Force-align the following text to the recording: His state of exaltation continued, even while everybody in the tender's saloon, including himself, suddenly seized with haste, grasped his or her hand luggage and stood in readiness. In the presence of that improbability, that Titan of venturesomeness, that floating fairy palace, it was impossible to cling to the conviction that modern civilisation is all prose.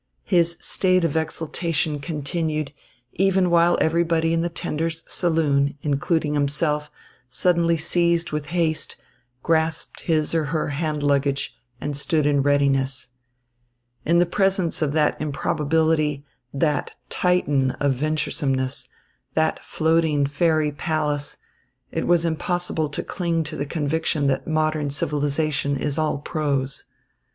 His 0.25 0.57
state 0.61 1.03
of 1.05 1.15
exaltation 1.15 1.99
continued, 1.99 2.73
even 3.13 3.51
while 3.51 3.77
everybody 3.79 4.33
in 4.33 4.41
the 4.41 4.49
tender's 4.49 5.03
saloon, 5.07 5.77
including 5.83 6.33
himself, 6.33 6.89
suddenly 7.29 7.77
seized 7.77 8.31
with 8.31 8.47
haste, 8.47 8.95
grasped 9.43 9.99
his 9.99 10.33
or 10.33 10.45
her 10.45 10.69
hand 10.69 11.03
luggage 11.03 11.55
and 11.79 11.95
stood 11.95 12.25
in 12.25 12.41
readiness. 12.41 13.11
In 14.03 14.17
the 14.17 14.25
presence 14.25 14.81
of 14.81 14.93
that 14.93 15.21
improbability, 15.21 16.25
that 16.51 16.95
Titan 17.09 17.69
of 17.79 17.93
venturesomeness, 17.93 18.87
that 19.35 19.63
floating 19.63 20.25
fairy 20.25 20.71
palace, 20.71 21.37
it 21.91 22.07
was 22.07 22.25
impossible 22.25 22.89
to 22.89 23.03
cling 23.03 23.43
to 23.43 23.55
the 23.55 23.67
conviction 23.67 24.25
that 24.25 24.47
modern 24.47 24.89
civilisation 24.89 25.77
is 25.77 25.99
all 25.99 26.17
prose. 26.17 26.85